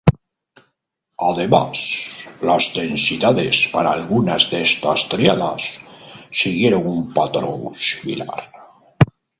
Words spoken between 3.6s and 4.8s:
para algunas de